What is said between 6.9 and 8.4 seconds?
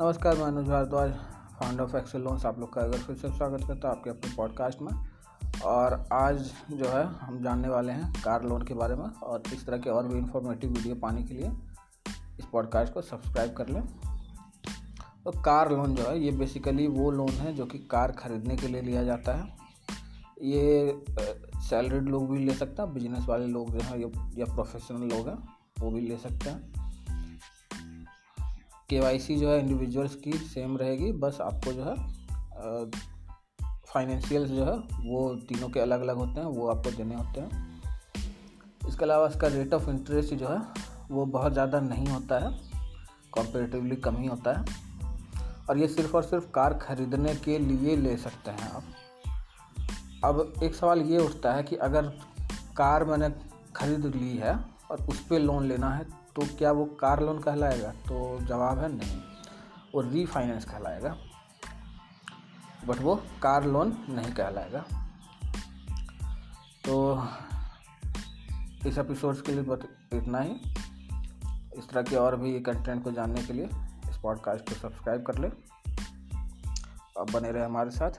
हम जानने वाले हैं